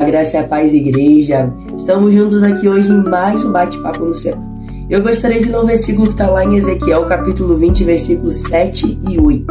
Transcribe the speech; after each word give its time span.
A 0.00 0.04
graça 0.06 0.38
e 0.38 0.40
a 0.40 0.44
paz, 0.44 0.72
igreja. 0.72 1.52
Estamos 1.76 2.14
juntos 2.14 2.42
aqui 2.42 2.66
hoje 2.66 2.90
em 2.90 3.04
mais 3.04 3.44
um 3.44 3.52
bate-papo 3.52 4.02
no 4.02 4.14
céu. 4.14 4.34
Eu 4.88 5.02
gostaria 5.02 5.42
de 5.42 5.50
ler 5.50 5.58
um 5.58 5.66
versículo 5.66 6.06
que 6.06 6.14
está 6.14 6.26
lá 6.26 6.42
em 6.42 6.56
Ezequiel, 6.56 7.04
capítulo 7.04 7.54
20, 7.58 7.84
versículos 7.84 8.36
7 8.44 8.98
e 9.06 9.20
8. 9.20 9.46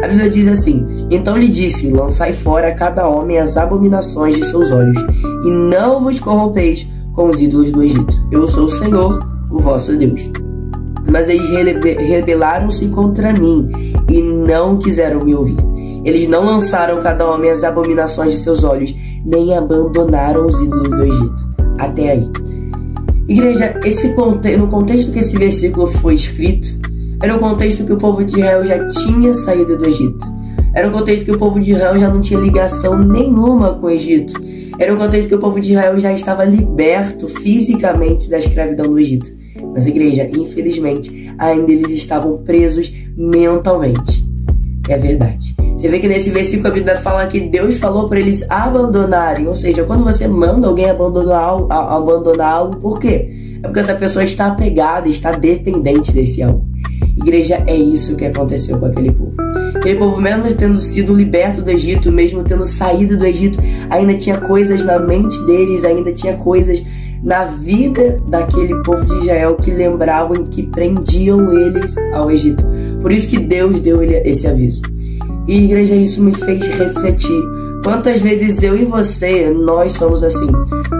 A 0.00 0.06
Bíblia 0.06 0.30
diz 0.30 0.46
assim: 0.46 1.08
Então 1.10 1.36
lhe 1.36 1.48
disse: 1.48 1.90
Lançai 1.90 2.32
fora 2.32 2.72
cada 2.72 3.08
homem 3.08 3.38
as 3.38 3.56
abominações 3.56 4.36
de 4.36 4.46
seus 4.46 4.70
olhos, 4.70 4.96
e 5.44 5.50
não 5.50 6.04
vos 6.04 6.20
corrompeis 6.20 6.86
com 7.12 7.28
os 7.28 7.42
ídolos 7.42 7.72
do 7.72 7.82
Egito. 7.82 8.14
Eu 8.30 8.46
sou 8.46 8.66
o 8.66 8.70
Senhor, 8.70 9.28
o 9.50 9.58
vosso 9.58 9.96
Deus. 9.96 10.20
Mas 11.10 11.28
eles 11.28 11.50
rebelaram-se 11.98 12.86
contra 12.90 13.32
mim 13.32 13.68
e 14.08 14.22
não 14.22 14.78
quiseram 14.78 15.24
me 15.24 15.34
ouvir. 15.34 15.56
Eles 16.04 16.28
não 16.28 16.44
lançaram 16.44 17.00
cada 17.00 17.28
homem 17.28 17.50
as 17.50 17.64
abominações 17.64 18.32
de 18.32 18.38
seus 18.38 18.64
olhos, 18.64 18.94
nem 19.24 19.56
abandonaram 19.56 20.46
os 20.46 20.60
ídolos 20.60 20.88
do 20.88 21.04
Egito. 21.04 21.50
Até 21.78 22.10
aí. 22.12 22.30
Igreja, 23.28 23.78
esse 23.84 24.12
conte 24.14 24.56
no 24.56 24.66
contexto 24.66 25.12
que 25.12 25.20
esse 25.20 25.36
versículo 25.36 25.86
foi 25.98 26.14
escrito, 26.16 26.68
era 27.22 27.36
um 27.36 27.38
contexto 27.38 27.84
que 27.84 27.92
o 27.92 27.96
povo 27.96 28.24
de 28.24 28.34
Israel 28.34 28.64
já 28.64 28.86
tinha 28.88 29.34
saído 29.34 29.76
do 29.76 29.86
Egito. 29.86 30.26
Era 30.74 30.88
um 30.88 30.92
contexto 30.92 31.24
que 31.24 31.32
o 31.32 31.38
povo 31.38 31.60
de 31.60 31.72
Israel 31.72 31.98
já 31.98 32.08
não 32.08 32.20
tinha 32.20 32.40
ligação 32.40 32.98
nenhuma 32.98 33.74
com 33.74 33.86
o 33.86 33.90
Egito. 33.90 34.34
Era 34.78 34.94
um 34.94 34.96
contexto 34.96 35.28
que 35.28 35.34
o 35.34 35.38
povo 35.38 35.60
de 35.60 35.72
Israel 35.72 36.00
já 36.00 36.12
estava 36.12 36.44
liberto 36.44 37.28
fisicamente 37.28 38.30
da 38.30 38.38
escravidão 38.38 38.86
do 38.86 38.98
Egito. 38.98 39.30
Mas, 39.74 39.86
igreja, 39.86 40.28
infelizmente, 40.34 41.30
ainda 41.38 41.70
eles 41.70 41.90
estavam 41.90 42.38
presos 42.38 42.92
mentalmente. 43.16 44.24
É 44.88 44.96
verdade. 44.96 45.54
Você 45.80 45.88
vê 45.88 45.98
que 45.98 46.08
nesse 46.08 46.28
versículo 46.28 46.68
a 46.68 46.72
Bíblia 46.72 47.00
fala 47.00 47.26
que 47.26 47.40
Deus 47.40 47.78
falou 47.78 48.06
para 48.06 48.20
eles 48.20 48.44
abandonarem. 48.50 49.48
Ou 49.48 49.54
seja, 49.54 49.82
quando 49.82 50.04
você 50.04 50.28
manda 50.28 50.68
alguém 50.68 50.90
abandonar 50.90 51.42
algo, 51.42 51.72
abandonar 51.72 52.52
algo, 52.52 52.76
por 52.76 53.00
quê? 53.00 53.30
É 53.62 53.66
porque 53.66 53.80
essa 53.80 53.94
pessoa 53.94 54.22
está 54.22 54.48
apegada, 54.48 55.08
está 55.08 55.32
dependente 55.32 56.12
desse 56.12 56.42
algo. 56.42 56.66
Igreja, 57.16 57.64
é 57.66 57.74
isso 57.74 58.14
que 58.14 58.26
aconteceu 58.26 58.76
com 58.76 58.84
aquele 58.84 59.10
povo. 59.10 59.32
Aquele 59.74 59.98
povo, 59.98 60.20
mesmo 60.20 60.52
tendo 60.52 60.78
sido 60.78 61.14
liberto 61.14 61.62
do 61.62 61.70
Egito, 61.70 62.12
mesmo 62.12 62.44
tendo 62.44 62.66
saído 62.66 63.16
do 63.16 63.24
Egito, 63.24 63.58
ainda 63.88 64.12
tinha 64.18 64.36
coisas 64.36 64.84
na 64.84 64.98
mente 64.98 65.34
deles, 65.46 65.82
ainda 65.82 66.12
tinha 66.12 66.34
coisas 66.34 66.82
na 67.24 67.44
vida 67.46 68.20
daquele 68.28 68.74
povo 68.82 69.02
de 69.06 69.24
Israel 69.24 69.56
que 69.56 69.70
lembravam 69.70 70.44
que 70.44 70.62
prendiam 70.62 71.50
eles 71.50 71.94
ao 72.12 72.30
Egito. 72.30 72.62
Por 73.00 73.10
isso 73.10 73.28
que 73.28 73.38
Deus 73.38 73.80
deu 73.80 74.02
esse 74.02 74.46
aviso. 74.46 74.82
E 75.50 75.64
igreja, 75.64 75.96
isso 75.96 76.22
me 76.22 76.32
fez 76.32 76.64
refletir. 76.64 77.42
Quantas 77.82 78.20
vezes 78.20 78.62
eu 78.62 78.76
e 78.76 78.84
você, 78.84 79.50
nós 79.50 79.94
somos 79.94 80.22
assim? 80.22 80.46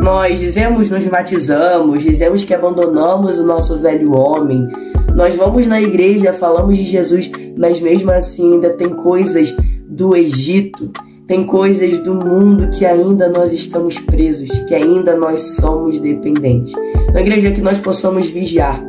Nós 0.02 0.40
dizemos, 0.40 0.90
nos 0.90 1.06
batizamos, 1.06 2.02
dizemos 2.02 2.42
que 2.42 2.52
abandonamos 2.52 3.38
o 3.38 3.44
nosso 3.44 3.78
velho 3.78 4.10
homem. 4.12 4.66
Nós 5.14 5.36
vamos 5.36 5.68
na 5.68 5.80
igreja, 5.80 6.32
falamos 6.32 6.76
de 6.76 6.84
Jesus, 6.84 7.30
mas 7.56 7.80
mesmo 7.80 8.10
assim 8.10 8.54
ainda 8.54 8.70
tem 8.70 8.88
coisas 8.88 9.54
do 9.86 10.16
Egito, 10.16 10.90
tem 11.28 11.44
coisas 11.44 12.00
do 12.00 12.16
mundo 12.16 12.72
que 12.76 12.84
ainda 12.84 13.28
nós 13.28 13.52
estamos 13.52 14.00
presos, 14.00 14.48
que 14.66 14.74
ainda 14.74 15.14
nós 15.14 15.42
somos 15.58 16.00
dependentes. 16.00 16.72
Na 17.14 17.20
igreja 17.20 17.52
que 17.52 17.60
nós 17.60 17.78
possamos 17.78 18.28
vigiar. 18.28 18.82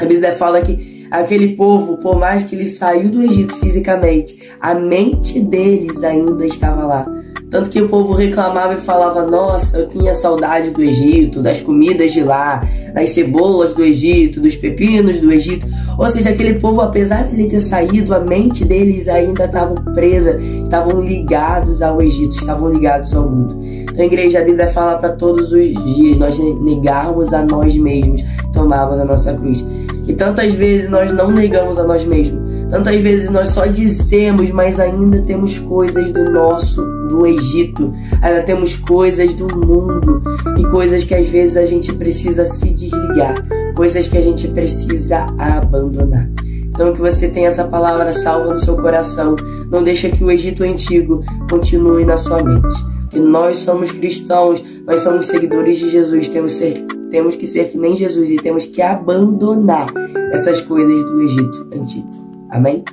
A 0.00 0.04
Bíblia 0.06 0.32
fala 0.32 0.62
que 0.62 0.93
Aquele 1.14 1.54
povo, 1.54 1.96
por 1.98 2.18
mais 2.18 2.42
que 2.42 2.56
ele 2.56 2.66
saiu 2.66 3.08
do 3.08 3.22
Egito 3.22 3.54
fisicamente, 3.58 4.36
a 4.60 4.74
mente 4.74 5.38
deles 5.38 6.02
ainda 6.02 6.44
estava 6.44 6.84
lá. 6.84 7.06
Tanto 7.54 7.70
que 7.70 7.80
o 7.80 7.88
povo 7.88 8.14
reclamava 8.14 8.74
e 8.74 8.80
falava: 8.80 9.22
Nossa, 9.22 9.78
eu 9.78 9.88
tinha 9.88 10.12
saudade 10.12 10.70
do 10.70 10.82
Egito, 10.82 11.40
das 11.40 11.60
comidas 11.60 12.12
de 12.12 12.20
lá, 12.20 12.66
das 12.92 13.10
cebolas 13.10 13.72
do 13.72 13.84
Egito, 13.84 14.40
dos 14.40 14.56
pepinos 14.56 15.20
do 15.20 15.32
Egito. 15.32 15.64
Ou 15.96 16.08
seja, 16.08 16.30
aquele 16.30 16.58
povo, 16.58 16.80
apesar 16.80 17.22
de 17.28 17.34
ele 17.34 17.48
ter 17.48 17.60
saído, 17.60 18.12
a 18.12 18.18
mente 18.18 18.64
deles 18.64 19.06
ainda 19.06 19.44
estavam 19.44 19.76
presa, 19.94 20.36
estavam 20.64 21.00
ligados 21.00 21.80
ao 21.80 22.02
Egito, 22.02 22.36
estavam 22.36 22.72
ligados 22.72 23.14
ao 23.14 23.30
mundo. 23.30 23.56
Então 23.62 24.02
a 24.02 24.06
igreja 24.06 24.40
a 24.40 24.44
Bíblia 24.44 24.72
fala 24.72 24.98
para 24.98 25.10
todos 25.10 25.52
os 25.52 25.94
dias 25.94 26.18
nós 26.18 26.36
negarmos 26.60 27.32
a 27.32 27.44
nós 27.44 27.72
mesmos, 27.76 28.20
tomarmos 28.52 28.98
a 28.98 29.04
nossa 29.04 29.32
cruz. 29.32 29.64
E 30.08 30.12
tantas 30.12 30.52
vezes 30.54 30.90
nós 30.90 31.14
não 31.14 31.30
negamos 31.30 31.78
a 31.78 31.84
nós 31.84 32.04
mesmos. 32.04 32.53
Tantas 32.74 33.00
vezes 33.00 33.30
nós 33.30 33.50
só 33.50 33.66
dizemos, 33.66 34.50
mas 34.50 34.80
ainda 34.80 35.22
temos 35.22 35.56
coisas 35.60 36.12
do 36.12 36.28
nosso, 36.28 36.84
do 37.06 37.24
Egito. 37.24 37.94
Ainda 38.20 38.42
temos 38.42 38.74
coisas 38.74 39.32
do 39.34 39.46
mundo. 39.46 40.20
E 40.58 40.64
coisas 40.72 41.04
que 41.04 41.14
às 41.14 41.28
vezes 41.28 41.56
a 41.56 41.64
gente 41.66 41.92
precisa 41.92 42.44
se 42.46 42.70
desligar. 42.70 43.46
Coisas 43.76 44.08
que 44.08 44.18
a 44.18 44.20
gente 44.20 44.48
precisa 44.48 45.18
abandonar. 45.38 46.28
Então 46.42 46.92
que 46.92 47.00
você 47.00 47.28
tenha 47.28 47.46
essa 47.46 47.62
palavra 47.62 48.12
salva 48.12 48.54
no 48.54 48.58
seu 48.58 48.76
coração. 48.76 49.36
Não 49.70 49.80
deixa 49.80 50.08
que 50.08 50.24
o 50.24 50.30
Egito 50.32 50.64
antigo 50.64 51.24
continue 51.48 52.04
na 52.04 52.18
sua 52.18 52.42
mente. 52.42 52.74
Que 53.08 53.20
nós 53.20 53.58
somos 53.58 53.92
cristãos, 53.92 54.60
nós 54.84 55.00
somos 55.00 55.26
seguidores 55.26 55.78
de 55.78 55.90
Jesus, 55.90 56.28
temos 56.28 56.54
ser 56.54 56.84
temos 57.08 57.36
que 57.36 57.46
ser 57.46 57.70
que 57.70 57.78
nem 57.78 57.94
Jesus 57.94 58.28
e 58.28 58.36
temos 58.38 58.66
que 58.66 58.82
abandonar 58.82 59.86
essas 60.32 60.60
coisas 60.62 61.04
do 61.04 61.22
Egito 61.22 61.68
antigo. 61.72 62.33
Amém? 62.54 62.84